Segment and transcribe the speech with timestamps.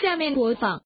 [0.00, 0.80] 下面播放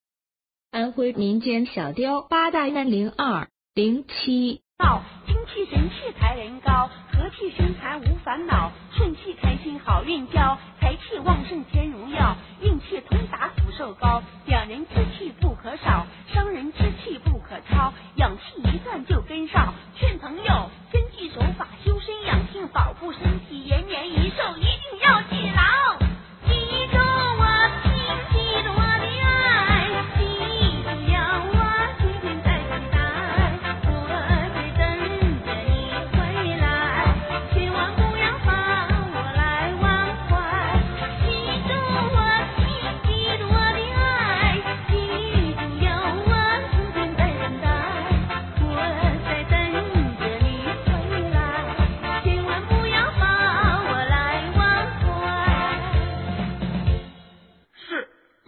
[0.73, 4.62] 安徽民间小调八大三零二零七。
[4.76, 20.71] 到精气神气财人高，和气生财无烦恼，顺气开心好运交，财气旺盛添荣耀，运气通达福寿高，两人之气不可少，伤人之气不可超，养气一断就跟上，劝朋友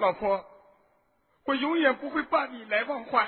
[0.06, 0.41] 老婆，
[1.46, 3.27] 我永远不会把你来忘怀。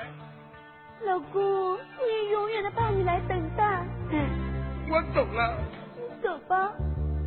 [1.05, 3.85] 老公，我也永远的把你来等待。
[4.13, 5.59] 嗯，我走了。
[5.97, 6.73] 你走吧，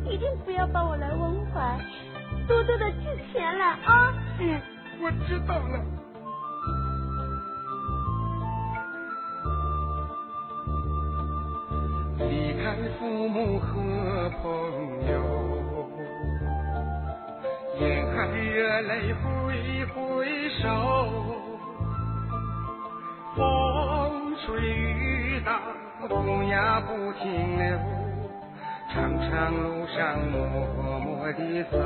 [0.06, 1.78] 一定不要把我来忘怀，
[2.48, 4.14] 多多的寄钱来啊。
[4.40, 4.58] 嗯，
[5.02, 5.84] 我知道了。
[12.20, 15.20] 离开父母和朋友，
[18.72, 20.66] 含热泪挥挥手，
[23.36, 25.60] 风吹雨打，
[26.08, 27.78] 风呀不停留，
[28.90, 30.40] 长长路上默
[31.00, 31.76] 默地走。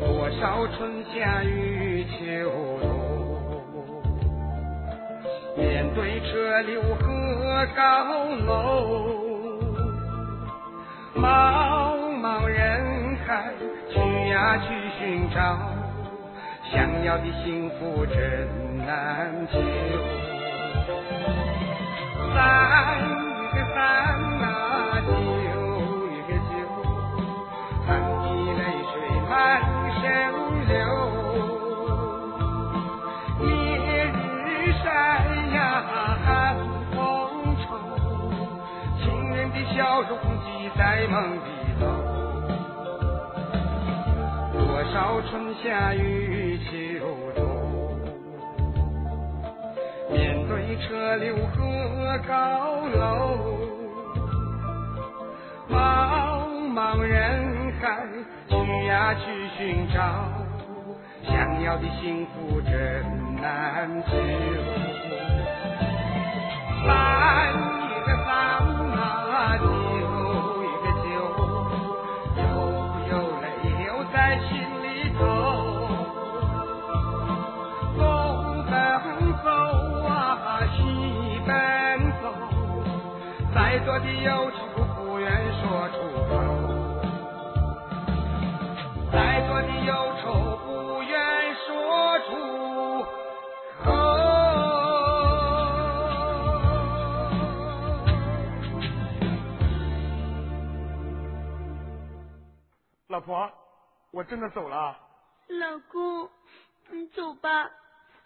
[0.00, 2.84] 多少春夏与秋冬，
[5.56, 9.35] 面对车流和高楼，
[14.58, 14.68] 去
[14.98, 15.38] 寻找，
[16.72, 18.16] 想要的幸福真
[18.86, 19.58] 难求。
[22.34, 22.36] 三
[22.98, 23.00] 一
[23.54, 23.78] 个三
[24.42, 25.08] 啊，九
[26.08, 26.54] 一个九，
[27.86, 27.88] 三
[28.22, 28.60] 滴泪
[28.92, 28.94] 水
[29.28, 29.30] 满
[30.00, 30.04] 身
[30.68, 30.72] 流。
[33.40, 33.46] 烈
[34.06, 34.84] 日晒
[35.54, 35.56] 呀
[36.24, 36.26] 寒
[36.92, 36.96] 风
[37.56, 37.66] 愁，
[39.02, 40.10] 情人的笑容
[40.44, 40.46] 记
[40.76, 41.38] 在梦里
[44.96, 47.44] 少春夏与秋冬，
[50.10, 53.36] 面对车流和高楼，
[55.68, 58.06] 茫茫人海
[58.48, 59.26] 去呀去
[59.58, 60.00] 寻找，
[61.30, 62.72] 想要的幸福真
[63.42, 64.12] 难求。
[83.96, 84.58] 再多的忧愁
[84.94, 85.96] 不愿说出
[86.28, 86.36] 口，
[89.10, 89.90] 再多的忧
[90.20, 90.26] 愁
[90.66, 91.16] 不愿
[91.64, 92.28] 说出
[93.82, 93.88] 口。
[103.08, 103.50] 老婆，
[104.10, 104.94] 我真的走了。
[105.48, 106.28] 老公，
[106.90, 107.70] 你走吧，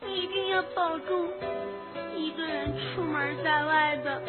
[0.01, 1.29] 你一定要保重。
[2.17, 4.21] 一个人出门在外的，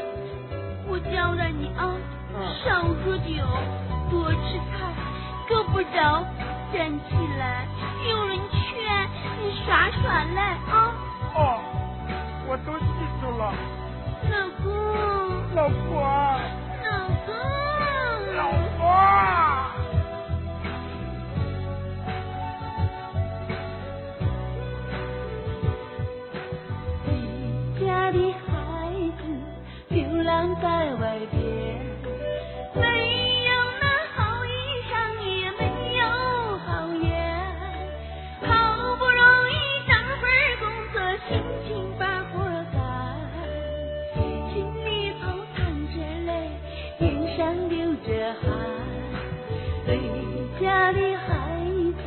[0.91, 1.95] 我交代你啊，
[2.35, 3.39] 嗯少喝酒，
[4.11, 4.91] 多吃菜，
[5.47, 6.21] 够不着
[6.73, 7.65] 站起来，
[8.09, 8.59] 有人劝
[9.41, 10.91] 你耍耍赖啊。
[11.33, 11.39] 哦，
[12.45, 12.83] 我都记
[13.21, 13.53] 住了，
[14.29, 14.69] 老公，
[15.55, 15.81] 老婆。
[41.97, 42.79] 把活干
[44.53, 45.63] 心里头淌
[45.93, 45.95] 着
[46.25, 46.29] 泪
[46.99, 48.71] 脸上流着汗
[50.59, 51.65] 家的孩
[51.97, 52.01] 子